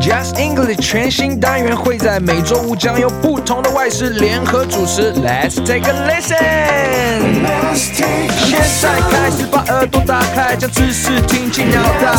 [0.00, 5.12] Just English 全新单元会在每周五将由不同的外事联合主持。
[5.12, 6.36] Let's take a listen。
[7.74, 12.16] 现在开始把耳朵打开，将知识听进脑袋，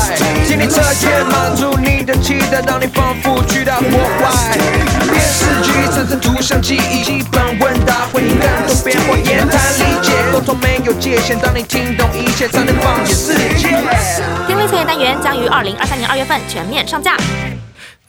[0.47, 4.57] 听力测验满足你的期待，让你仿佛去到国外。
[5.11, 11.37] 电视剧产生图像记忆，基本问答会更多变化，言谈理解，沟通没有界限。
[11.39, 13.69] 当你听懂一切，才能放眼世界。
[14.47, 17.17] 听力测验单元将于二零二三年二月份全面上架。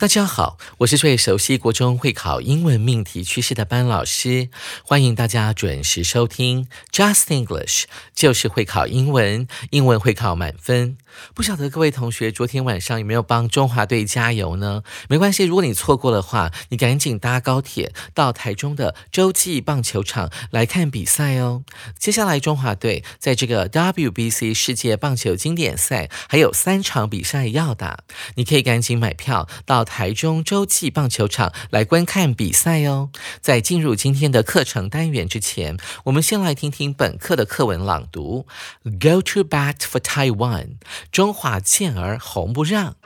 [0.03, 4.49] 大家好，我是最熟悉国中会考英文命题趋势的班老师，
[4.83, 10.97] 欢迎大家准时收听 Just English，就是会考英文，英文会考满分。
[11.35, 14.83] 不晓得各位同学昨天晚上有没有帮中华队加油呢？
[15.09, 21.63] 没关系，如果你错过的话，你赶紧搭高铁到台中的洲际棒球场来看比赛哦。
[21.97, 28.03] 接下来中华队在这个 WBC 世界棒球经典赛还有三场比赛要打，
[28.35, 33.11] 你可以赶紧买票到台中洲际棒球场来观看比赛哦。
[33.43, 38.47] 在进入今天的课程单元之前，我们先来听听本课的课文朗读
[38.85, 40.77] ：Go to bat for Taiwan。
[41.13, 42.97] 中华健儿红不让。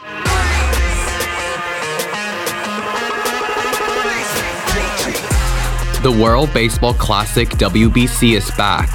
[6.02, 8.86] The World Baseball Classic WBC is back.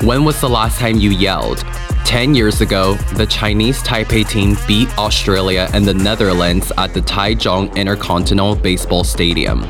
[0.00, 1.58] When was the last time you yelled?
[2.04, 7.74] 10 years ago, the Chinese Taipei team beat Australia and the Netherlands at the Taichung
[7.76, 9.62] Intercontinental Baseball Stadium.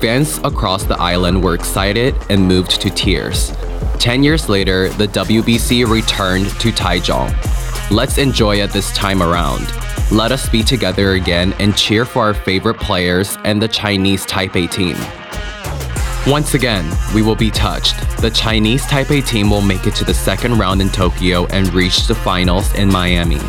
[0.00, 3.52] Fans across the island were excited and moved to tears.
[3.98, 7.30] 10 years later, the WBC returned to Taichung.
[7.90, 9.66] Let's enjoy it this time around.
[10.12, 14.70] Let us be together again and cheer for our favorite players and the Chinese Taipei
[14.70, 14.96] team.
[16.26, 17.96] Once again, we will be touched.
[18.20, 22.06] The Chinese Taipei team will make it to the second round in Tokyo and reach
[22.06, 23.40] the finals in Miami.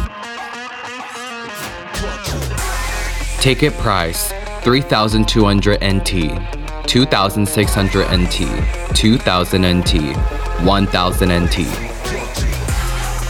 [3.42, 4.32] Ticket price
[4.64, 10.16] 3,200 NT, 2,600 NT, 2,000 NT,
[10.64, 11.60] 1,000 NT.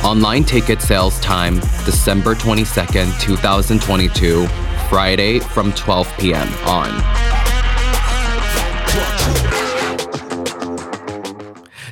[0.06, 4.48] Online ticket sales time December 22nd, 2022,
[4.88, 6.48] Friday from 12 p.m.
[6.68, 7.41] on.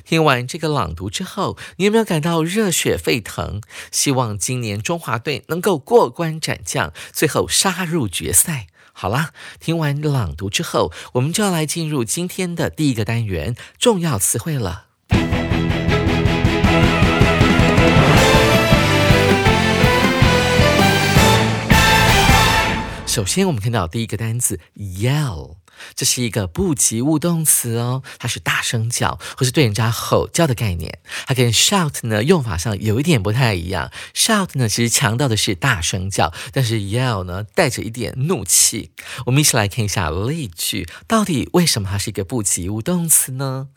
[0.09, 3.61] 听完这个朗读之后，你有没有感到热血沸腾？
[3.91, 8.65] 希望今年中华队能够过关斩将，最后杀入决赛。
[8.91, 14.87] 好啦，听完朗读之后，我们就要来进入今天的第一个单元——重要词汇了。
[23.05, 25.57] 首先，我们看到第一个单词 yell，
[25.95, 30.99] 这是一个不及物动词哦，它是大声叫或是对人家吼叫的概念。
[31.25, 33.91] 它跟 shout 呢用法上有一点不太一样。
[34.13, 38.91] shout 呢其实强调的是大声叫，但是 yell 呢带着一点怒气。
[39.25, 43.67] 我们一起来看一下例句，到底为什么它是一个不及物动词呢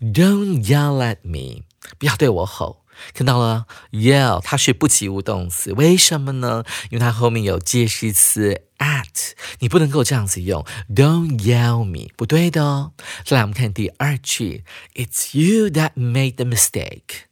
[0.00, 1.62] ？Don't yell at me，
[1.98, 2.84] 不要对我吼。
[3.14, 6.64] 看到了，yell 它是不及物动词，为什么呢？
[6.90, 12.92] 因为它后面有介系词 at，你不能够这样子用，Don't yell me，不对的哦。
[13.24, 14.64] 再来我们看第二句
[14.94, 17.28] ，It's you that made the mistake。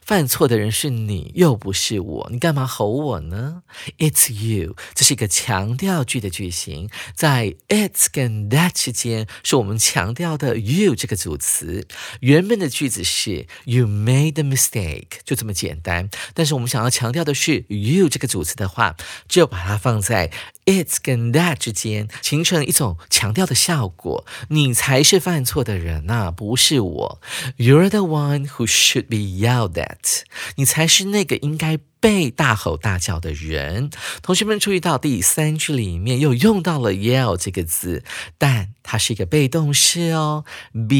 [0.00, 3.62] 犯错的人是你，又不是我，你干嘛吼我呢
[3.98, 11.86] ？It's you，这是一个强调句的句型，在 it's 跟 that 之间是我们强调的 you 这个组词。
[12.20, 16.08] 原本的句子是 You made the mistake，就这么简单。
[16.32, 18.96] 但是我们想要强调的是 you 这个组词的话，
[19.28, 20.32] 就把它放在
[20.66, 24.26] It's 跟 that 之间，形成一种强调的效果。
[24.48, 27.20] 你才是犯错的人呐、不是我。
[27.56, 30.22] You're the one who should be yelled at。
[30.56, 33.90] 你才是那个应该被大吼大叫的人。
[34.22, 38.02] 同学们注意到第三句里面又用到了 yell 这个字，
[38.36, 40.96] 但它是一个被动式哦，be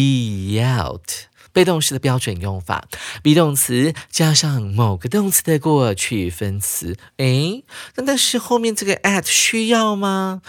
[0.54, 1.26] yelled。
[1.56, 2.86] 被动式的标准用法
[3.22, 6.98] ，be 动词加上某个动词的过去分词。
[7.16, 10.42] 诶，那但是后面这个 at 需要吗？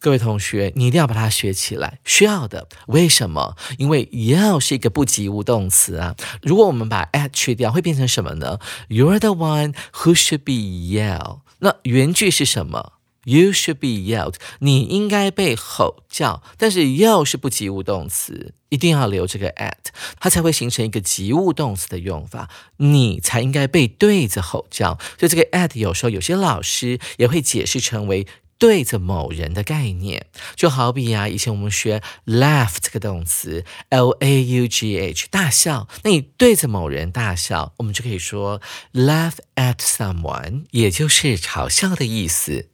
[0.00, 2.66] 各位同学，你一定要把它学起来，需要的。
[2.88, 3.56] 为什么？
[3.78, 6.16] 因为 yell 是一个不及物动词啊。
[6.42, 8.58] 如果我们把 at 去掉，会变成什么呢
[8.88, 11.42] ？You're the one who should be yell。
[11.60, 12.94] 那原句是什么
[13.24, 14.34] ？You should be yelled。
[14.60, 19.72] 你应该被吼叫，但是 yell 是不及物动词，一定要留这个 at，
[20.18, 22.48] 它才会形成一个及物动词的用法。
[22.78, 28.26] 你才应该被对着吼叫，所以这个 at 有时候有些老师也会解释成为。
[28.60, 38.60] 对着某人的概念，就好比啊，以前我们学 laugh 这个动词，l a u g h 大笑，那你对着某人大笑，我们就可以说
[38.92, 42.68] laugh at someone，也就是嘲笑的意思。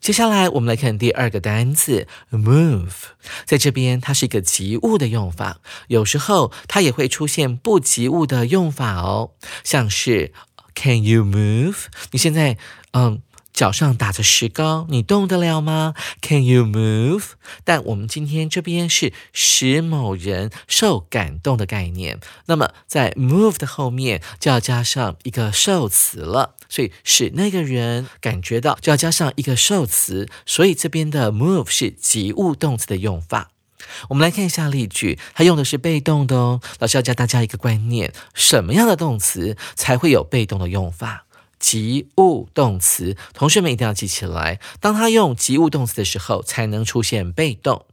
[0.00, 2.90] 接下来我们来看第二个单词 move，
[3.44, 5.58] 在这边它是一个及物的用法，
[5.88, 9.32] 有时候它也会出现不及物的用法哦，
[9.64, 10.32] 像是
[10.74, 11.84] Can you move？
[12.10, 12.58] 你现在
[12.92, 13.22] 嗯。
[13.60, 15.92] 脚上打着石膏，你动得了吗
[16.22, 17.32] ？Can you move？
[17.62, 33.50] 但我们今天这边是使某人受感动的概念，那么在 move 的后面就要加上一个受词了，所以使那个人感觉到就要加上一个受词，所以这边的 move 是及物动词的用法。
[34.08, 36.62] 我们来看一下例句，它用的是被动的哦。
[36.78, 41.26] 老师要教大家一个观念：什么样的动词才会有被动的用法？
[41.60, 44.58] 及物动词，同学们一定要记起来。
[44.80, 47.84] 当它用及物动词的时候，才能出现被动。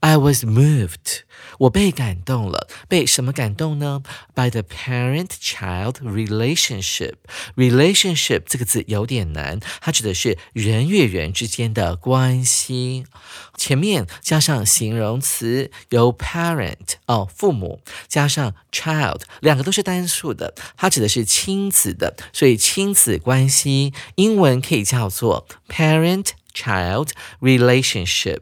[0.00, 1.20] I was moved，
[1.58, 2.68] 我被感动了。
[2.88, 4.02] 被什么感动呢
[4.34, 7.14] ？By the parent-child relationship。
[7.56, 13.04] relationship 这个字有点难，它指的是人与人之间的关系。
[13.56, 26.30] 前面加上形容词，由 parent 哦父母加上 child，两个都是单数的，它指的是亲子的，所以亲子关系英文可以叫做 parent。
[26.56, 27.10] Child
[27.40, 28.40] relationship，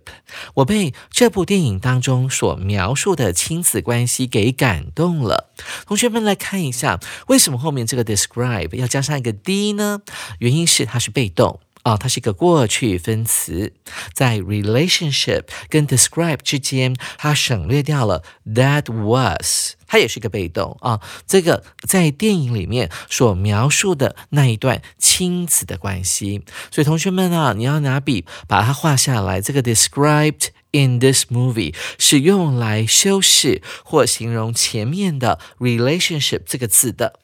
[0.55, 5.51] 我被这部电影当中所描述的亲子关系给感动了。
[5.85, 10.03] 同学们来看一下，为什么后面这个 describe 要加上一个 d 呢？
[10.39, 11.59] 原因是它是被动。
[11.83, 13.75] 啊，它是一个过去分词，
[14.15, 21.03] 在 relationship 跟 describe 之间，它省略掉了 that was，它也是一个被动啊。
[21.27, 24.81] 这个在电影里面所描述的那一段
[25.17, 29.41] 亲子的关系，所以同学们啊，你要拿笔把它画下来。
[29.41, 37.21] 这个 described in this movie 是用来修饰或形容前面的 relationship 这个字的。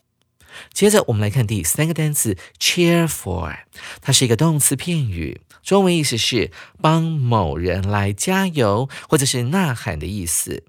[0.73, 3.57] 接着我们来看第三个单词 cheer for，
[4.01, 10.63] 它是一个动词片语，中文意思是帮某人来加油或者是呐喊的意思。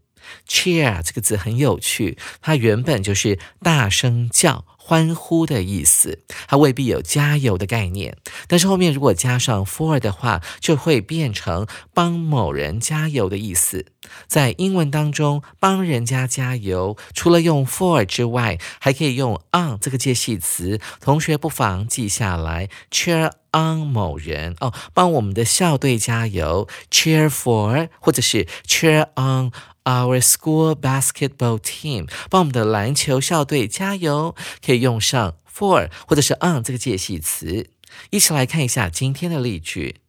[0.47, 4.65] cheer 这个字很有趣，它原本就是大声叫。
[4.91, 8.17] 欢呼的意思，它未必有加油的概念，
[8.49, 13.85] 但是后面如果加上 for 的话，就会变成帮某人加油的意思。
[14.27, 20.81] 在英文当中，帮人家加油，除了用 for 之外，还可以用 on 这个介系词。
[20.99, 29.53] 同学不妨记下来，cheer on 某人哦，帮我们的校队加油，cheer for，或者是 cheer on。
[29.83, 37.67] Our school basketball team，帮我们的篮球校队加油，可以用上 for 或者是 on 这个介系词。
[38.11, 40.00] 一起来看一下今天的例句。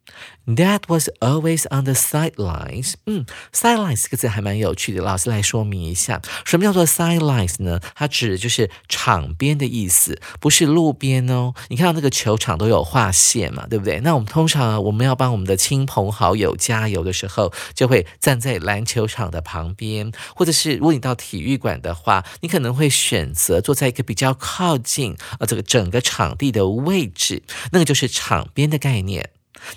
[0.47, 2.95] That was always on the sidelines。
[3.07, 7.79] 嗯，sidelines 这个字还蛮有趣的，老师来说明一下，什么叫做 sidelines 呢？
[7.95, 11.55] 它指的就是场边的意思，不是路边哦。
[11.69, 14.01] 你看到那个球场都有划线嘛，对不对？
[14.01, 29.31] 那我们通常我们要帮我们的亲朋好友加油的时候，就会站在篮球场的旁边，或者是如果你到体育馆的话，你可能会选择坐在一个比较靠近呃这个整个场地的位置，那个就是场边的概念。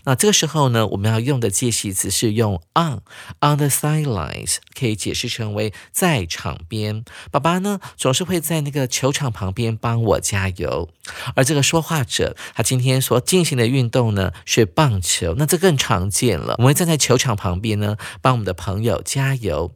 [0.03, 7.03] 那这个时候呢，我们要用的介系词是用 on，on the sidelines，可以解释成为在场边。
[7.31, 10.89] 爸爸呢总是会在那个球场旁边帮我加油，
[11.35, 16.55] 而这个说话者他今天所进行的运动呢是棒球，那这更常见了。
[16.57, 19.71] 我们会站在球场旁边呢，帮我们的朋友加油。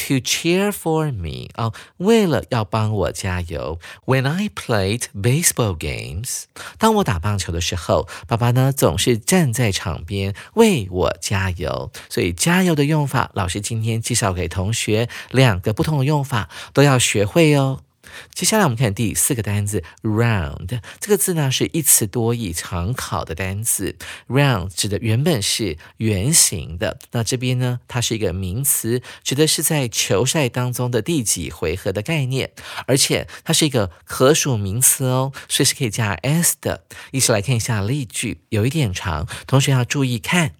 [0.00, 3.78] To cheer for me 啊，为了要帮我加油。
[4.06, 6.44] When I played baseball games，
[6.78, 11.92] 当我打棒球的时候，爸爸呢总是站在场边为我加油。
[12.08, 17.80] 所以加油的用法，老师今天介绍给同学两个不同的用法，都要学会哦。
[18.32, 23.96] 接下来我们看第四个单词 round，这个字呢是一词多义常考的单词。
[24.28, 32.50] round 指的原本是圆形的，那这边呢它是一个名词，指的是在球赛当中的第几回合的概念，
[32.86, 36.84] 而且它是一个可数名词哦，所以是可以加 s 的。
[37.10, 40.52] 一起来看一下例句，有一点长，同学要注意看。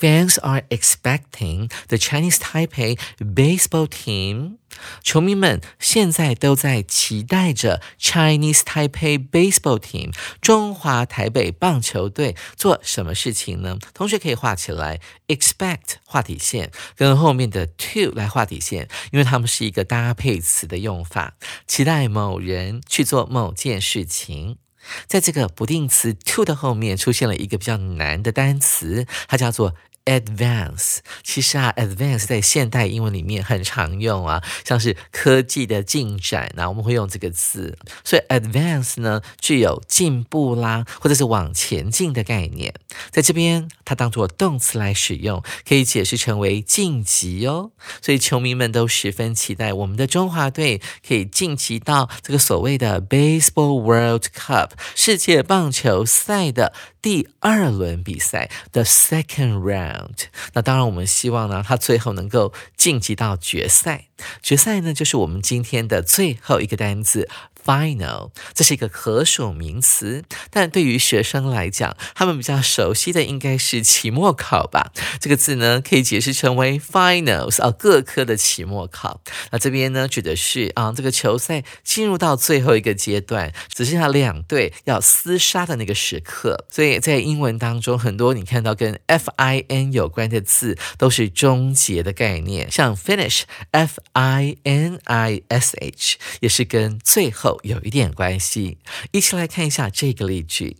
[0.00, 4.58] Fans are expecting the Chinese Taipei baseball team。
[5.02, 13.76] 球迷们现在都在期待着 Chinese Taipei baseball team 中华台北棒球队做什么事情呢？
[13.92, 21.34] 同学可以画起来，expect 画底线，跟后面的 to 来画底线，因为它们是一个搭配词的用法，
[21.66, 24.58] 期待某人去做某件事情。
[25.06, 29.74] 在这个不定词 to 的后面出现了一个比较难的单词，它叫做。
[30.04, 30.98] advance。
[31.22, 37.76] 其实啊，advance 在现代英文里面很常用啊，像是科技的进展啊，我们会用这个字。
[38.04, 42.74] 所以 advance 呢，具有进步啦，或者是往前进的概念。
[43.10, 47.72] 在这边，它当做动词来使用，可以解释成为晋级哦。
[48.00, 56.72] 所以球迷们都十分期待我们的中华队可以晋级到这个所谓的 Baseball World Cup 世界棒球赛的
[57.08, 60.24] 第二轮比赛，the Second Round。
[60.52, 64.08] 那当然，我们希望呢，他最后能够晋级到决赛。
[64.42, 67.26] 决赛呢，就是我们今天的最后一个单词。
[67.68, 74.90] Final，这是一个可数名词，但对于学生来讲，他们比较熟悉的应该是期末考吧。
[75.20, 79.20] 这个字呢，可以解释成为 finals 啊，各科的期末考。
[79.50, 86.64] 那这边呢，指的是啊，这个球赛进入到最后一个阶段，只剩下两队要厮杀的那个时刻。
[86.70, 97.57] 所以在英文当中，很多你看到跟 F I N 有关的字，都是终结的概念，像 finish，F I N I S H，也是跟最后。
[97.63, 98.77] 有一点关系，
[99.11, 100.77] 一起来看一下这个例句。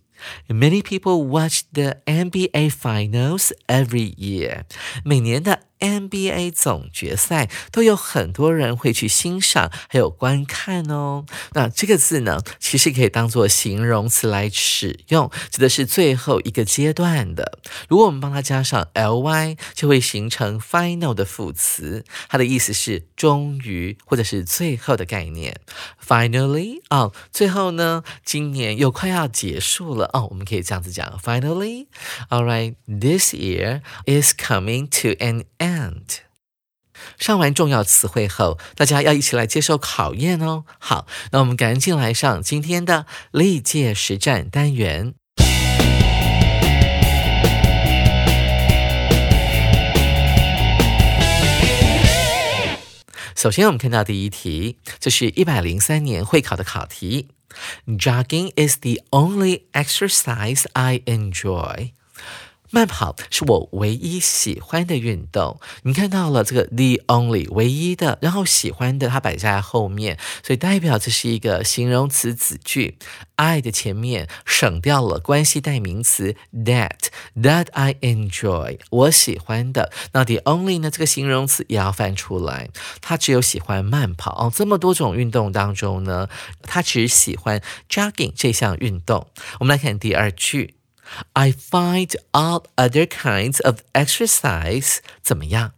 [0.47, 4.63] Many people watch the NBA finals every year。
[5.03, 11.24] 每年的 NBA 总决赛都有很多人会去欣赏，还有观看哦。
[11.52, 17.58] 那这个字呢，其实可以当做形容词来使用，指的是最后一个阶段的。
[17.88, 25.60] 如果我们帮它加上 ly，就会形成 final 的副词，它的意思是终于或者是最后的概念。
[26.04, 35.67] Finally，哦，最后呢，今年又快要结束了哦，我们可以这样子讲：Finally，all right，this year is coming to an end。
[35.68, 36.18] and。
[37.18, 40.64] 上完重要词汇后，大家要一起来接受考验哦。
[40.78, 45.14] 好，那我们赶紧来上今天的历届实战单元。
[53.36, 57.28] 首先，我们看到第一题，这是一百零三年会考的考题。
[57.86, 61.92] Jogging is the only exercise I enjoy.
[62.70, 65.60] 慢跑是我唯一喜欢的运动。
[65.82, 72.98] 你看到了这个 the only 唯一的，然后喜欢的它摆在后面，所以代表这是一个形容词子句。
[73.36, 76.98] I 的前面省掉了关系代名词 that
[77.36, 79.92] that I enjoy 我喜欢的。
[80.12, 80.90] 那 the only 呢？
[80.90, 82.70] 这个形容词也要翻出来，
[83.00, 84.52] 他只有喜欢慢跑哦。
[84.52, 86.28] 这么多种运动当中呢，
[86.62, 89.28] 他只喜欢 jogging 这项运动。
[89.60, 90.77] 我们来看第二句。
[91.32, 95.72] I find all other kinds of exercise 怎么样？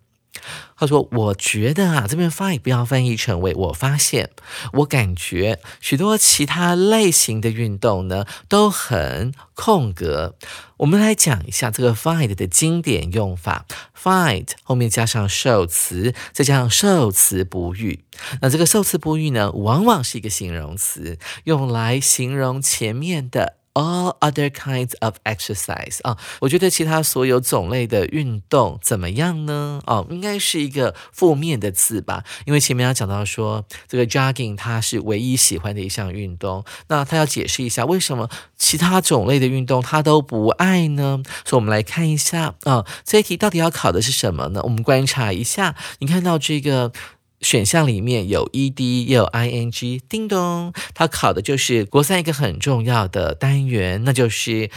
[0.76, 4.30] 他说：“我觉得啊，这边 find 不要翻译成为我发现，
[4.74, 10.36] 我感觉许多其他类型的运动呢都很空格。
[10.78, 18.04] 我们来讲一下这个 find 的经典用法：find 后面加上受词，再加上受词补语。
[18.40, 29.80] 那这个受词补语呢，往往是一个形容词，用来形容前面的。” All other kinds of exercise 啊，我觉得其他所有种类的运动怎么样呢？
[29.86, 41.22] 哦，应该是一个负面的字吧，因为前面要讲到说这个 jogging 它是唯一喜欢的一项运动，那他要解释一下为什么其他种类的运动他都不爱呢？
[41.44, 44.60] 所以我们来看一下啊，这一题到底要考的是什么呢？
[44.64, 46.92] 我们观察一下，你看到这个。
[47.40, 54.70] 选项里面有 ed 也有 ing，叮咚，它考的就是国三一个很重要的单元，那就是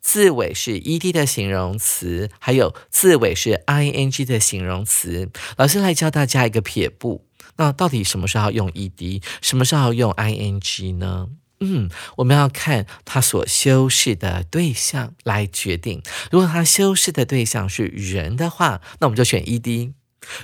[0.00, 5.30] 字尾是 ed 的形容词，还有字尾是 ing 的形容词。
[5.56, 7.24] 老师来教大家一个撇步，
[7.56, 11.28] 那到底什么时候用 ed，什么时候用 ing 呢？
[11.60, 16.02] 嗯，我们要看它所修饰的对象来决定。
[16.32, 19.92] 如果它修饰的对象是人的话，那我们就选 ed。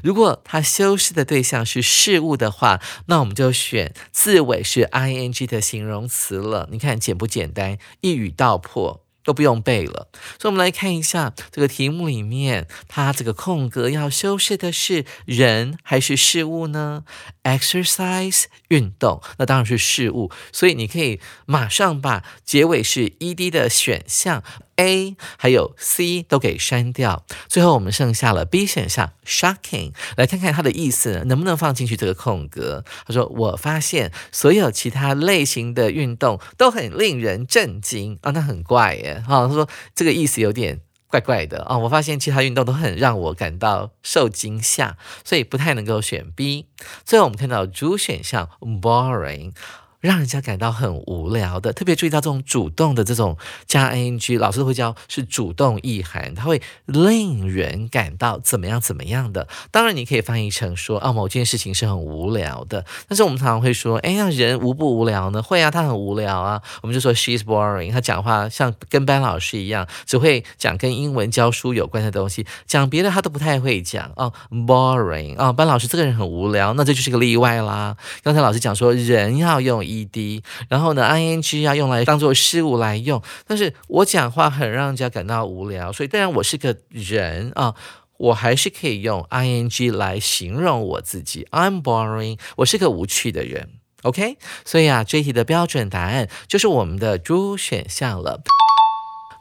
[0.02, 6.68] 如果它修饰的对象是事物的话，那我们就选字尾是 ing 的形容词了。
[6.71, 7.78] 你看简不简单？
[8.00, 10.09] 一语道破，都不用背了。
[10.38, 17.04] 所以，我们来看一下这个题目里面，它这个空格要修饰的是人还是事物呢
[17.45, 20.30] ？exercise 运动，那当然是事物。
[20.52, 24.42] 所以，你可以马上把结尾是 ed 的选项。
[24.78, 32.85] A 还有 C 都给删掉，最后我们剩下了 B 选项 shocking，来看看它的意思能不能放进去这个空格。
[33.04, 41.76] 他说：“我发现所有其他类型的运动都很令人震惊啊，那很怪耶。”哈，他说这个意思有点怪怪的啊。
[41.78, 46.66] 我发现其他运动都很让我感到受惊吓，所以不太能够选 B。
[47.04, 49.54] 最后我们看到主选项 boring。
[50.00, 51.73] 让人家感到很无聊的。
[51.73, 53.37] 特别注意到这种主动的这种
[53.67, 59.49] 加 ing，老师会教是主动意涵，它会令人感到怎么样怎么样的。
[59.71, 62.85] 当然，你可以翻译成说啊，某件事情是很无聊的。
[63.09, 65.43] 但是我们常常会说，哎，那人无不无聊呢？
[65.43, 66.62] 会啊，他很无聊啊。
[66.83, 77.97] 我们就说 she's boring，他讲话像跟班老师一样，只会讲跟英文教书有关的东西，讲别的他都不太会讲哦，boring 哦，班老师这个人很无聊，那这就是个例外啦。
[78.23, 87.75] 刚才老师讲说，人要用 ed，然后呢，ing 要用来当做事物来用，但是我讲话很让人家感到无聊，所以虽然我是个人啊。
[88.18, 94.38] 我还是可以用 ing 来形容我自己，I'm boring，我是个无趣的人，OK？
[94.64, 98.42] 所以啊，这题的标准答案就是我们的 D 选项了。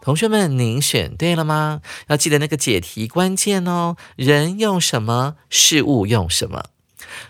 [0.04, 1.82] 同学们，您选对了吗？
[2.06, 6.66] 要记得那个解题关键哦，人用什么，事物用什么。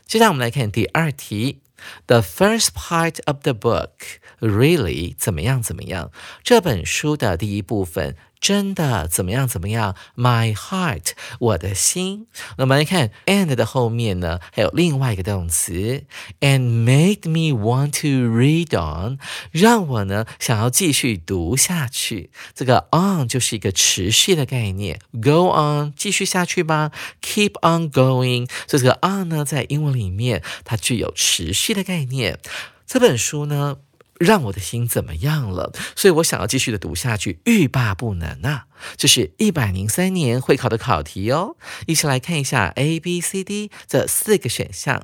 [0.05, 1.61] 接下来我们来看第二题
[2.07, 6.11] ，The first part of the book really 怎么样怎么样？
[6.43, 8.15] 这本书的第一部分。
[8.39, 9.47] 真的怎么样？
[9.47, 12.27] 怎么样？My heart，我的心。
[12.59, 16.03] 我们来看，and 的后面呢，还有另外一个动词
[16.39, 19.17] ，and made me want to read on，
[19.51, 22.29] 让我呢想要继续读下去。
[22.53, 26.91] 这个 on 就是一个持续的概念，go on，继续下去吧
[27.23, 28.47] ，keep on going。
[28.67, 32.37] 所以这个 on 呢，在英文里面它具有持续的概念。
[32.85, 33.77] 这本书呢。
[34.19, 35.71] 让我的心怎么样了？
[35.95, 38.65] 所以我想要继续的读下去，欲罢不能啊！
[38.95, 41.55] 这是一百零三年会考的考题哦，
[41.85, 45.03] 一起来看一下 A、B、C、D 这四个选项。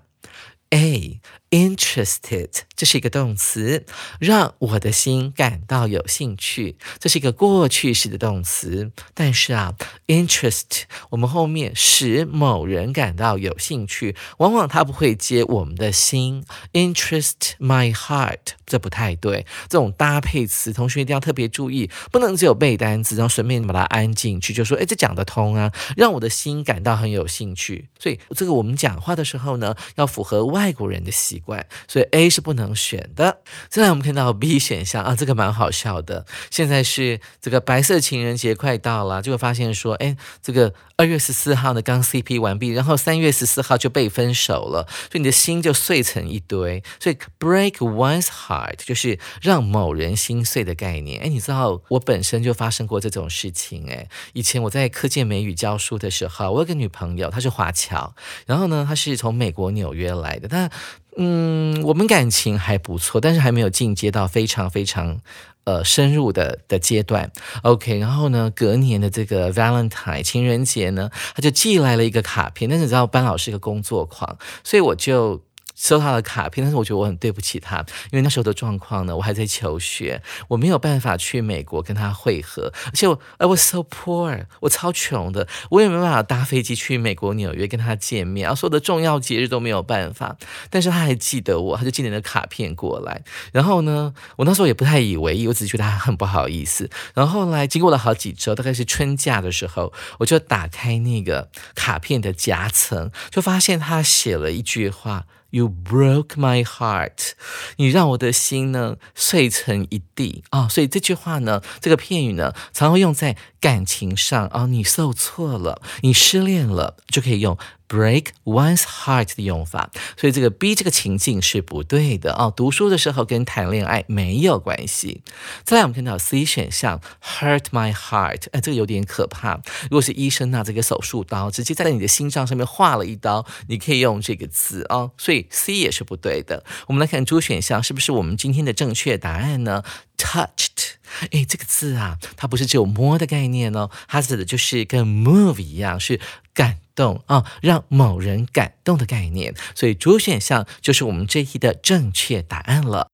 [0.69, 1.21] A
[1.53, 3.85] interested 这是一个动词，
[4.19, 6.75] 让我的心感到有兴趣。
[6.97, 9.75] 这是一个过去式的动词，但是啊
[10.07, 10.81] ，interest
[11.11, 16.43] 我们后面使某人感到有兴趣，往往他不会接我们的心。
[16.73, 27.89] Interest my heart 这不太对，这种搭配词，同学一定要特别注意，不能只有背单词，然后顺便把它安进去，就说哎，这讲得通啊，让我的心感到很有兴趣。
[27.99, 30.63] 所以这个我们讲话的时候呢，要符合外。
[30.63, 33.41] 外国人的习惯，怪所以 A 是不能选的。
[33.69, 36.25] 再来，我们看到 B 选项啊，这个蛮好笑的。
[36.49, 46.83] 现在是这个白色情人节快到了，就会发现说，哎，这个二月十四号呢刚 CP 完毕，然后三月十四号就被分手了，所以你的心就碎成一堆。
[46.99, 51.21] 所以 break one's heart 就是让某人心碎的概念。
[51.21, 53.89] 哎，你知道我本身就发生过这种事情。
[53.89, 60.47] 哎，以前我在科建美语教书的时候，我有个女朋友，她是华侨，然后呢，她是从美国纽约来的。
[60.47, 60.69] 但，
[61.17, 65.19] 嗯，我们感情还不错，但是还没有进阶到非常非常
[65.63, 67.31] 呃深入的的阶段。
[67.61, 72.69] OK，然后呢，隔年的这个 Valentine 情人节呢，他就寄来了一个卡片。
[72.69, 75.41] 但是你知道班老师一个工作狂，所以我就。
[75.75, 77.79] 收他的卡片，但是我觉得我很对不起他，
[78.11, 90.37] 因为那时候的状况呢，我还在求学，我没有办法去美国跟他会合，而且我，I was so poor，我超穷的，我也没办法搭飞机去美国纽约跟他见面，啊，所有的重要节日都没有办法，
[90.69, 105.25] 但是他还记得我，他就寄了卡片过来，然后呢，我那时候也不太以为意，我只是觉得他很不好意思，然后后来经过了好几周，大概是春假的时候，我就打开那个卡片的夹层，就发现他写了一句话。
[105.53, 107.33] You broke my heart，
[107.77, 110.67] 你让我的心呢碎成一地啊！
[110.67, 114.65] 所以这句话呢，这个片语呢，常会用在感情上啊。
[114.65, 117.55] 你受挫了，你失恋了，就可以用。
[117.93, 122.51] Break one's heart 的用法，所以这个 B 这个情境是不对的哦。
[122.55, 125.21] 读书的时候跟谈恋爱没有关系。
[125.63, 129.61] 再来，我们看到 C 选项，hurt my heart，哎，这个有点可怕。
[129.83, 135.11] 如果是医生拿这个手术刀，直接在你的心脏上面划了一刀，你可以用这个字哦。
[135.15, 136.65] 所以 C 也是不对的。
[136.87, 139.83] 我们来看 D 选项，是不是我们今天的正确答案呢
[140.17, 140.93] ？Touched，
[141.31, 146.19] 哎，这个字啊，它不是只有摸的概念哦，它指的就是跟 move 一样，是
[146.53, 146.79] 感。
[146.95, 153.07] 动啊，让某人感动的概念，所以主选项就是我们这一题的正确答案了。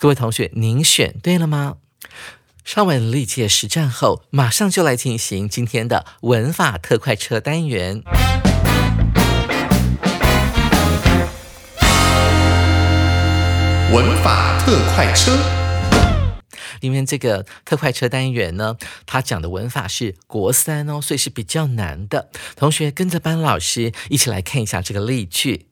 [0.00, 1.76] 各位同学，您选对了吗？
[2.64, 8.02] 上完历届实战后，马上就来进行今天的文法特快车单元。
[13.92, 15.57] 文法特快车。
[16.80, 22.30] 因为这个特快车单元呢，它讲的文法是国三哦，所以是比较难的。
[22.56, 25.66] 同学跟着班老师一起来看一下这个例句。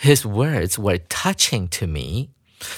[0.00, 2.28] His words were touching to me。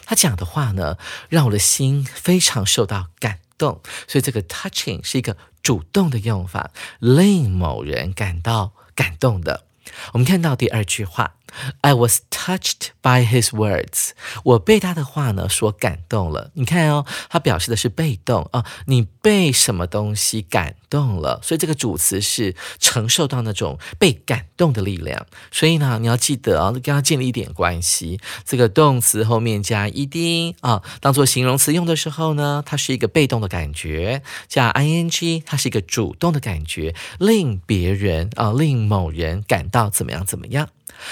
[0.04, 0.96] 他讲的话呢，
[1.28, 3.80] 让我的心非常受到感动。
[4.06, 9.66] 所以这个 touching 是一个主动的用法，令某人感到感动的。
[10.12, 11.36] 我们看到第二句话
[11.80, 14.10] I was touched by his words。
[14.44, 16.50] 我被他的话呢所感动了。
[16.54, 25.26] 你看哦，它表示的是被动啊，你被什么东西感动了，所以这个主词是承受到那种被感动的力量。
[25.50, 28.20] 所以呢，你要记得啊，跟它建立一点关系。
[28.44, 40.68] 这个动词后面加 ed 啊，当做形容词用的时候呢，它是一个被动的感觉；加 ing，它是一个主动的感觉，令别人啊，令某人感到怎么样怎么样。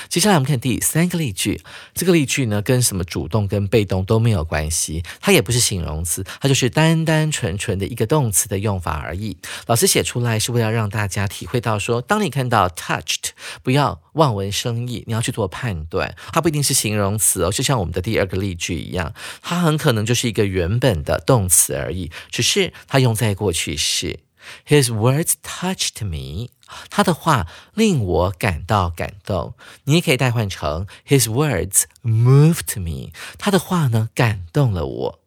[0.08, 1.60] 接下来我们看第三个例句，
[1.94, 9.36] 这个例句呢跟什么主动跟被动都没有关系，它也不是形容词，它就是单单纯纯的一个动词的用法而已。
[9.66, 13.30] 老师写出来是为了让大家体会到说，当你看到 touched，
[13.62, 24.20] 不要望文生义，你要去做判断，它不一定是形容词哦，就像我们的第二个例句一样，它很可能就是一个原本的动词而已，只是它用在过去式。
[24.66, 26.50] His words touched me.
[26.90, 33.12] 他的话令我感到感动，你也可以代换成 His words moved me。
[33.38, 35.23] 他的话呢感动了我。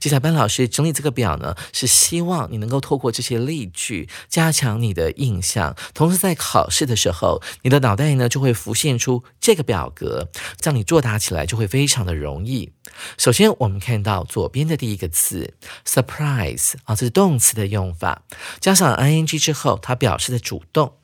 [0.00, 12.72] 接下来班老师整理这个表呢，是希望你能够透过这些例句加强你的印象，同时在考试的时候，你的脑袋呢就会浮现出这个表格，这样你作答起来就会非常的容易。
[13.16, 15.54] 首先，我们看到左边的第一个字
[15.86, 18.22] surprise 啊，这是动词的用法，
[18.60, 20.97] 加上 ing 之后，它表示的主动。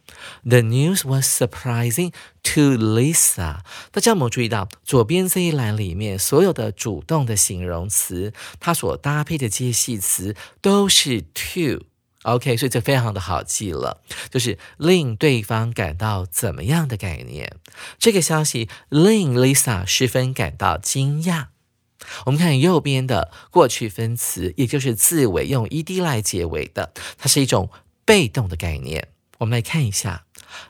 [0.45, 3.61] The news was surprising to Lisa。
[3.91, 11.85] 大家有没有注意到左边这一栏里面所有的主动的形容词，它所搭配的介系词都是 to。
[12.23, 17.57] OK，所以这非常的好记了，就是令对方感到怎么样的概念。
[17.99, 21.49] 这个消息令 Lisa 十分感到惊讶。
[22.25, 27.69] 我们看右边的过去分词，也就是字尾用 ed 来结尾的，它是一种
[28.07, 29.09] 被动的概念。
[29.39, 30.25] 我们来看一下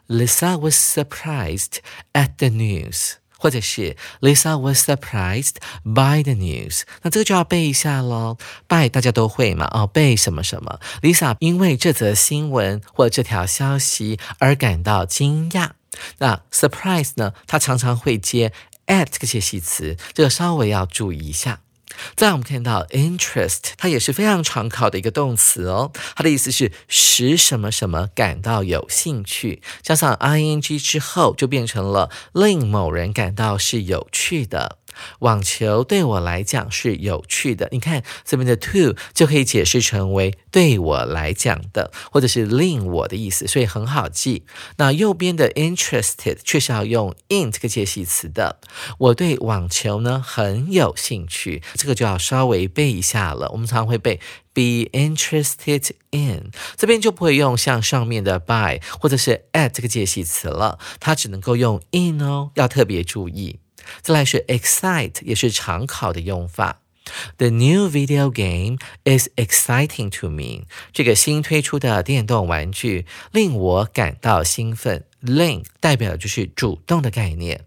[0.08, 1.78] ，Lisa was surprised
[2.12, 6.82] at the news，或者是 Lisa was surprised by the news。
[7.02, 9.68] 那这个就要背一下喽，by 大家都会嘛？
[9.72, 15.70] 哦，背什么什么？Lisa 因为这则新闻或这条消息而感到惊讶。
[16.18, 17.34] 那 surprise 呢？
[17.46, 18.52] 它常常会接
[18.86, 21.60] at 这个介系词，这个稍微要注意一下。
[22.14, 25.92] 再我们看到 interest，它也是非常常考的一个动词哦。
[26.14, 34.78] 它的意思是使什么什么感到有兴趣，加上 ing 之后就变成了令某人感到是有趣的。
[35.20, 37.68] 网球对我来讲是有趣的。
[37.72, 44.44] 你看这边的 to 就可以解释成为对我来讲的，或者是令我的意思，所以很好记。
[44.76, 48.60] 那右边的 interested 却是要用 in 这个介系词的。
[48.98, 53.50] 我对网球呢很有兴趣，这个就要稍微背一下了。
[53.52, 54.20] 我们常常会背
[54.52, 63.58] be interested in，这边就不会用像上面的 by 或者是 at 这个介系词了，它只能够用 in 哦，要特别注意。
[64.02, 66.80] 再来是 excite，也是常考的用法。
[67.36, 70.66] The new video game is exciting to me。
[70.92, 75.04] 这个新推出的电动玩具令我感到兴奋。
[75.20, 77.64] 令代表的就是主动的概念。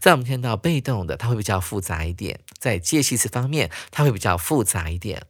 [0.00, 2.40] 在我们看到被动的，它会比较复杂一点。
[2.58, 5.22] 在介系词方面，它会比较复杂一点。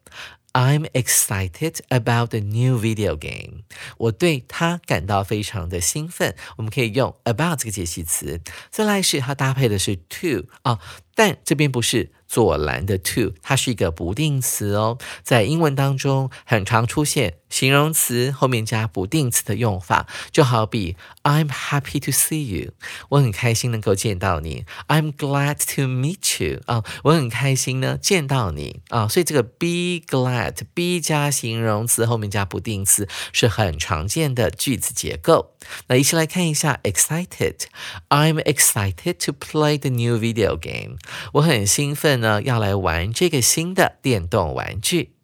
[0.57, 3.65] I'm excited about the new video game。
[3.99, 6.35] 我对它感到非常的兴奋。
[6.57, 8.41] 我们可以用 about 这个解析词。
[8.71, 10.81] 再来是它搭配的是 to 啊，
[11.15, 12.13] 但这边不是。
[12.29, 22.73] 左蓝的 to，它是一个不定词哦，在英文当中很常出现形容词后面加不定词的用法，就好比 I'm happy to see you，
[23.11, 35.53] 我很开心能够见到你；I'm glad to meet you，啊，我很开心呢见到你啊，所以这个 be glad，be 加形容词后面加不定词是很常见的句子结构。
[35.87, 40.97] 那一起来看一下 excited，I'm excited to play the new video game，
[41.35, 42.17] 我很兴奋。
[42.17, 45.16] 呢，要来玩这个新的电动玩具。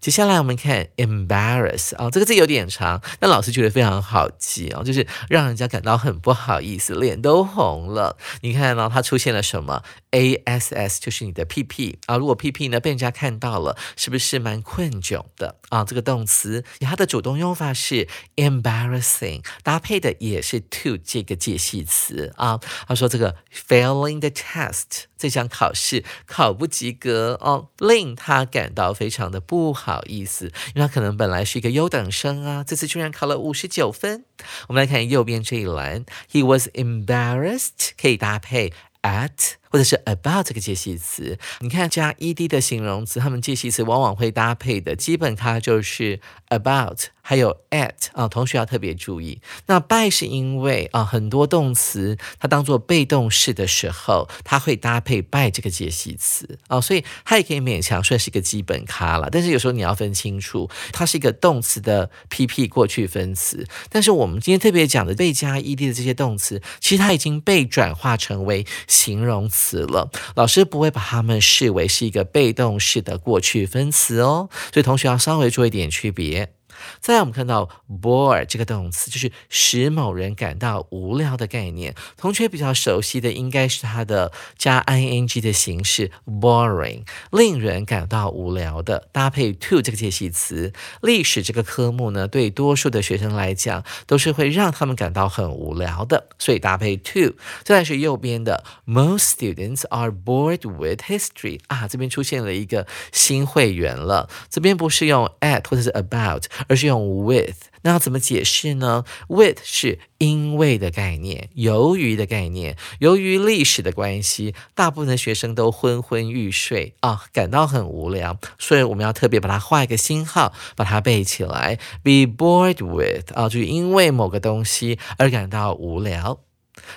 [0.00, 8.16] 接下来我们看 embarrass 啊，这个字有点长，但老师觉得非常好记哦，就是让人家感到很不好意思，脸都红了。
[8.40, 15.84] 你看呢，它出现了什么？A S S 就是你的屁屁啊，如果屁屁呢被人家看到了，是不是蛮困窘的啊？
[15.84, 22.58] 这个动词它的主动用法是 embarrassing，搭配的也是 to 这个介系词啊。
[22.88, 23.36] 他说这个
[23.68, 34.24] failing the test 这项考试考不及格哦，令他感到非常的不不好意思，因为他可能本来是一个优等生啊，这次居然考了五十九分。
[34.66, 38.72] 我们来看右边这一栏，He was embarrassed 可以搭配
[39.02, 39.61] at。
[39.72, 49.40] 或者是 about 这个介系词，你看加 ed 的形容词，它们介系词往往会搭配的基本它就是 about，还有 at 啊，同学要特别注意。
[49.68, 59.30] 那 by 是因为啊，很多动词它当做被动式的时候，它会搭配 by 这个介系词啊，所以它也可以勉强算是一个基本咖了。
[59.32, 63.66] 但是有时候你要分清楚，它是一个动词的 PP 过去分词。
[63.88, 70.10] 但是我们今天特别讲的被加 ed 的这些动词，其实它已经被转化成为形容词了。
[70.34, 76.52] 老师不会把它们视为是一个被动式的过去分词哦，所以同学要稍微做一点区别。
[77.00, 77.68] 再来，我们看到
[78.00, 81.94] bore 这个动词，就是使某人感到无聊的概念。
[82.16, 90.72] 同学比较熟悉的应该是它的加 ing 的形式 boring，令人感到无聊的，搭配 to 这个介系词。
[91.00, 97.34] 历史这个科目呢，对多数的学生来讲，都是会让他们感到很无聊的，所以搭配 to。
[97.62, 106.44] 再来是右边的 most students are bored with history 啊，这边出现了一个新会员了，这边不是用 at 或者是 about。
[106.72, 121.78] 而是用 with，那要怎么解释呢？with 是因为的概念，由于的概念，由于历史的关系，大部分的学生都昏昏欲睡啊，感到很无聊，所以我们要特别把它画一个星号，把它背起来。
[122.02, 126.40] Be bored with 啊，就因为某个东西而感到无聊。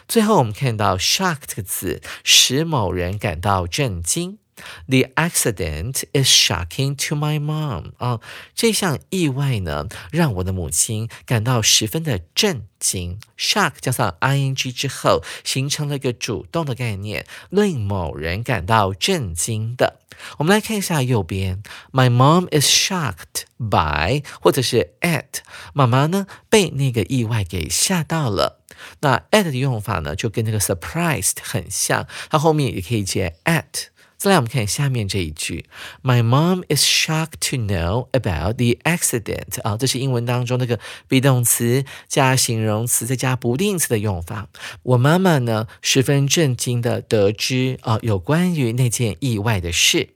[0.08, 4.38] 最后我们看到 shock 这个字，使某人感到震惊。
[4.88, 8.22] The accident is shocking to my mom 啊，
[8.54, 13.20] 这项意外呢，让我的母亲感到十分的震惊。
[13.38, 20.00] Shock 加上 ing 之后，形成了一个主动的概念，令某人感到震惊的。
[20.38, 25.40] 我们来看一下右边，My mom is shocked by 或者是 at，
[25.74, 28.62] 妈妈呢被那个意外给吓到了。
[29.02, 33.88] 那 at 的用法呢，就跟那个 surprised 很像，它后面也可以接 at。
[34.26, 35.68] 再来，我们看下面这一句
[36.02, 39.62] ：My mom is shocked to know about the accident。
[39.62, 44.48] 啊，这是英文当中那个 be 动词加形容词再加不定词的用法。
[44.82, 50.10] 我妈妈呢，十分震惊的得知啊，有关于那件意外的事。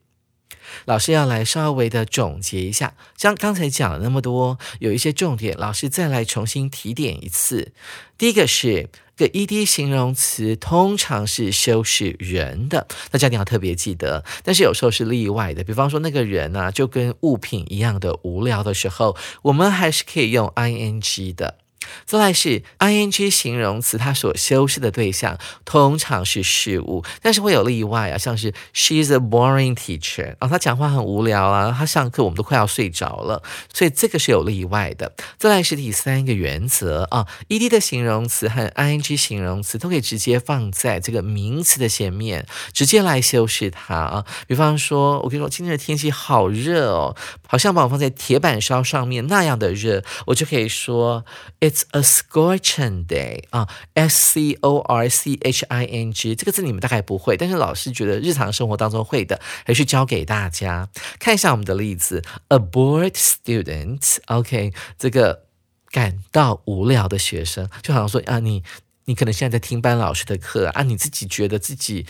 [0.85, 7.73] 老师要来稍微的总结一下，像刚才讲了那么多，有一些重点，老师再来重新提点一次。
[8.17, 14.23] 第一个是个 ed 形容词通常是修饰人的，那家一定要特别记得。
[14.43, 21.57] 但是有时候是例外的，比方说那个人呢，就跟物品一样的无聊的时候，我们还是可以用 ing 的。
[22.05, 33.41] 再来是 ing 形容词，它所修饰的对象通常是事物，但是会有例外啊，像是 she's a boring teacher 啊，她讲话很无聊啊，她上课我们都快要睡着了，
[33.73, 35.13] 所以这个是有例外的。
[35.37, 44.25] 再来是第三个原则啊，ed 的形容词和 ing 形容词都可以直接放在这个名词的前面，直接来修饰它啊。
[44.47, 47.15] 比方说，我跟你说今天的天气好热哦，
[47.47, 51.25] 好像把我放在铁板烧上面那样的热，我就可以说
[51.69, 62.23] it's a scorching day 啊，S C O R C H I N G 这个字你们大概不会，但是老师觉得日常生活当中会的，还是教给大家看一下我们的例子。
[62.47, 65.43] A bored student，OK，这个
[65.91, 68.63] 感到无聊的学生，就好像说啊，你
[69.05, 72.05] 你可能现在在听班老师的课啊，你自己觉得自己。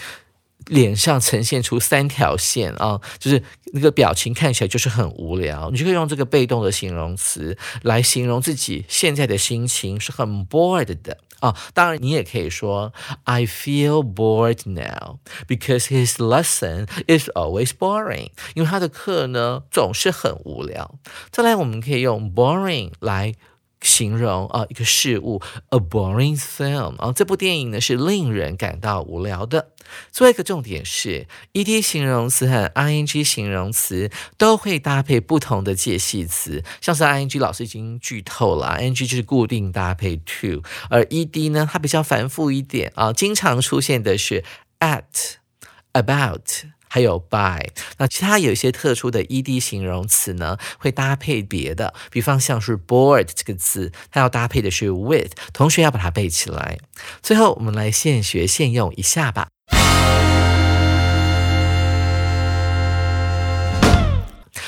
[0.65, 3.41] 脸上呈现出三条线啊，就是
[3.73, 5.69] 那个表情看起来就是很无聊。
[5.71, 11.55] 你就可以用这个被动的形容词来形容自己现在的心情是很 bored 的啊。
[11.73, 12.93] 当然，你也可以说
[13.23, 20.99] I feel bored now because his lesson is always boring，因为他的课呢总是很无聊。
[21.31, 23.33] 再来，我们可以用 boring 来。
[23.81, 29.71] 形容啊一个事物，a boring film 啊，这部电影呢是令人感到无聊的。
[30.11, 44.43] 最后一个重点是，ed 形容词和 ing 形容词都会搭配不同的介系词，像是 ing 老师已经剧透了，ing 就是固定搭配 to，而 ed 呢它比较繁复一点啊，经常出现的是
[44.79, 46.69] at，about。
[46.89, 56.79] 还有 by，那其他有一些特殊的 ed 形容词呢，会搭配别的，比方像是 bored 这个字，它要搭配的是 with，同学要把它背起来。
[57.21, 59.49] 最后我们来现学现用一下吧。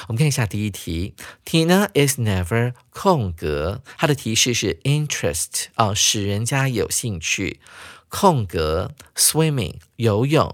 [0.07, 7.61] 我们看一下第一题，Tina is never 空格，它的提示是 interest 啊，使人家有兴趣，
[8.09, 10.53] 空格 swimming 游泳。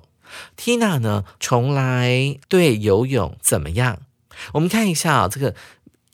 [0.58, 4.00] Tina 呢，从来对游泳怎么样？
[4.54, 5.56] 我们看一下啊，这个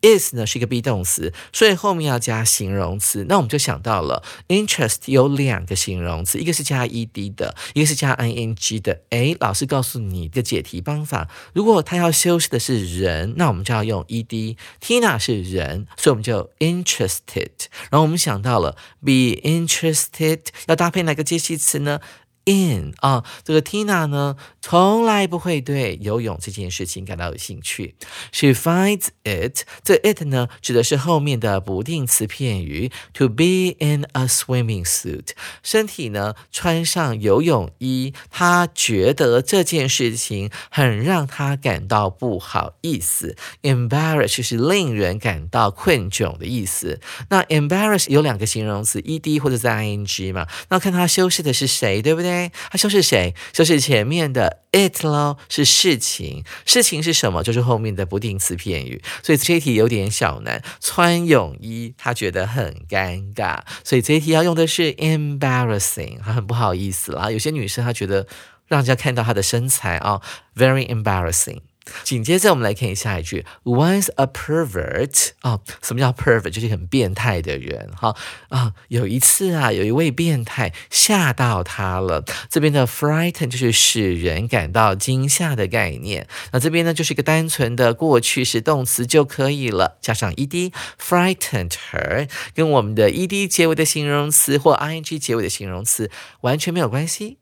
[0.02, 3.26] is 呢是一个 be 动词，所以后面要加形容词。
[3.30, 9.02] 那我们就想到了 interest 有两个形容词，一个是加 ed 的，一个是加 ing 的。
[9.12, 14.58] 诶，老师告诉你一个解题方法，如果他要修饰的是人，那我们就要用 ed。
[14.82, 17.52] Tina 是人，所以我们就 interested。
[17.90, 22.02] 然后我们想到了 be interested 要搭配哪个介系词呢
[22.46, 27.96] ？in 啊，这个 Tina 呢，从来不会对游泳这件事情感到有兴趣。
[28.32, 35.30] She finds it，这 it 呢，指的是后面的不定词片语，to be in a swimming suit，
[35.62, 43.36] 身体呢穿上游泳衣，她觉得这件事情很让她感到不好意思。
[43.62, 47.00] Embarrass 是令人感到困窘的意思。
[47.30, 52.33] 那 embarrass 有两个形容词，ed 或者是 ing 嘛，那看它修饰的是谁，对不对？
[52.72, 53.34] 它修饰谁？
[53.54, 56.44] 修饰前面的 it 咯，是事情。
[56.66, 57.44] 事情是什么？
[57.44, 59.02] 就是后面的不定词片语。
[59.22, 60.62] 所以这一题有点小难。
[60.80, 67.32] 穿泳衣，他觉得很尴尬，所以这一题要用的是 embarrassing，他很不好意思啦。
[67.32, 68.28] 有些女生她觉得
[68.68, 70.22] 让人家看到她的身材啊
[70.56, 71.62] ，very embarrassing。
[72.04, 76.50] 紧接着，我们来看一下一句，Once a pervert 啊，什么叫 pervert？
[76.50, 78.16] 就是很变态的人哈
[78.50, 78.74] 啊。
[78.88, 82.24] 有一次啊，有一位变态吓到他了。
[82.50, 86.28] 这边的 frighten 就是使人感到惊吓的概念。
[86.52, 96.10] 那这边呢，就是一个单纯的过去式动词就可以了，加上 ed，frightened her，跟我们的 ed 结尾的形容词或 ing 结尾的形容词
[96.42, 97.38] 完全没有关系。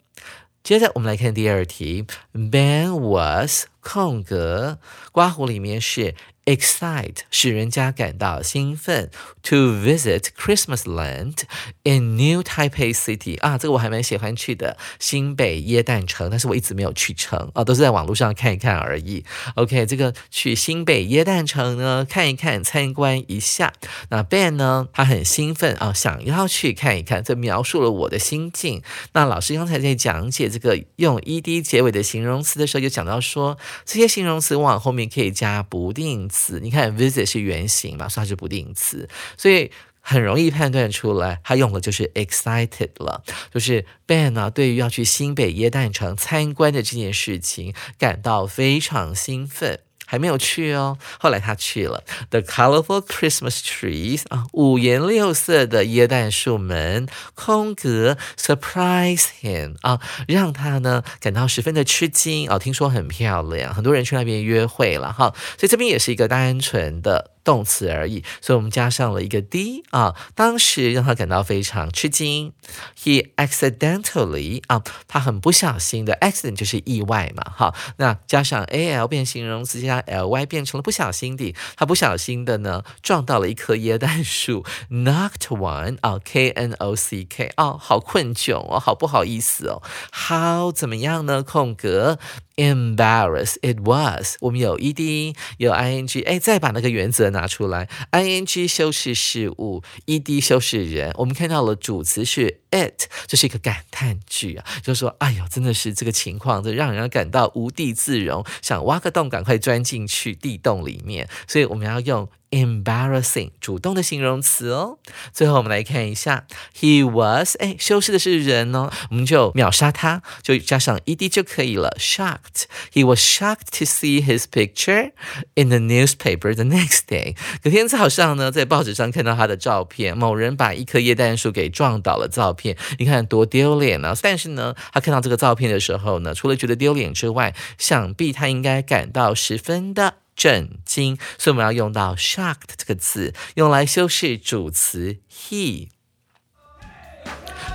[0.63, 4.79] 接着我们来看第二题，Ben was 空格，
[5.11, 6.15] 刮胡里面是。
[6.45, 9.11] excite 使人家感到兴奋
[9.43, 11.43] ，to visit Christmas Land
[11.83, 19.23] in New Taipei City 啊，这个我还蛮喜欢去的，新北耶诞城，但是我一直没有去成啊，都是在网络上看一看而已。
[19.53, 23.71] OK，这个去新北耶诞城呢，看一看，参观一下。
[24.09, 28.81] 那 Ben 呢，他很兴奋啊，想要去看一看，这描述了我的心境。
[29.13, 36.27] 那老师刚才在讲解这个用 ed 结尾的形容词的时候，就讲到说，这些形容词往后面可以加不定。
[36.29, 39.07] 词，你看，visit 是原型嘛，算是不定词，
[39.38, 49.79] 所以很容易判断出来，他用的就是 excited 了，就是 Ben 呢，对于要去新北耶诞城参观的这件事情感到非常兴奋。
[50.12, 52.04] 还没有去哦，后来他去了。
[52.32, 62.60] The colorful Christmas trees 啊，五颜六色的椰蛋树门，空格 surprise him 啊，让他呢感到十分的吃惊啊。
[62.60, 67.32] 听说很漂亮，很多人去那边约会了哈，所以这边也是一个单纯的。
[67.43, 72.54] 动词而已，所以我们加上了一个 d 啊，当时让他感到非常吃惊。
[72.97, 90.71] He accidentally 啊，他很不小心的 accident 就是意外嘛，哈，那加上 al 变形容词加 ly 变成了不小心的，他不小心的呢撞到了一棵椰蛋树，knocked one 啊，k n o c k 哦，好困窘哦，好不好意思哦，how
[90.71, 91.41] 怎么样呢？
[91.43, 92.19] 空格。
[92.57, 101.11] Embarrass it was，我们有 ed 有 ing，哎，再把那个原则拿出来，ing 修饰事物，ed 修饰人。
[101.15, 111.27] 我们看到了主词是 it，这是一个感叹句啊，就说，哎呦，真的是这个情况，这让人感到无地自容，想挖个洞赶快钻进去地洞里面。
[111.47, 112.29] 所以我们要用。
[112.51, 114.97] embarrassing 主动的形容词哦。
[115.31, 116.45] 最后我们来看一下
[116.77, 121.95] ，he was 哎，修饰的是人哦，我们就秒杀他，就加上 ed 就可以了。
[121.97, 125.12] shock shocked he was shocked to see his picture
[125.56, 127.36] in the newspaper the next day。
[127.63, 134.15] 隔天早上呢，在报纸上看到他的照片，某人把一棵椰蛋树给撞倒了，照片你看多丢脸啊！
[134.21, 140.15] 但是呢，他看到这个照片的时候呢，除了觉得丢脸之外，想必他应该感到十分的。
[140.34, 145.89] 震惊，所以我们要用到 shocked 这个字，用来修饰主词 he。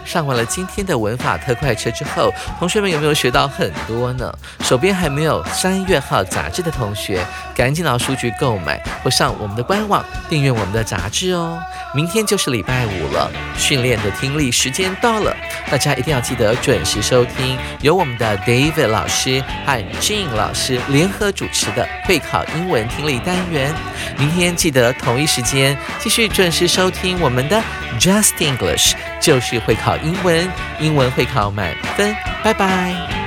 [0.07, 4.33] 上完了今天的文法特快车之后，同学们有没有学到很多呢？
[4.61, 7.21] 手边还没有《三月号》杂志的同学，
[7.55, 11.59] 赶紧到书局购买，或上我们的官网订阅我们的杂志哦。
[11.93, 15.35] 明天就是礼拜五了，训练的听力时间到了，
[15.71, 23.75] 大家一定要记得准时收听，由我们的 David 老师和 Jean 老师联合主持的会考英文听力单元。
[24.19, 27.61] 明天记得同一时间继续准时收听我们的
[27.99, 30.49] Just English，就是会考英文，
[30.81, 32.15] 英文会考满分。
[32.43, 33.26] 拜拜。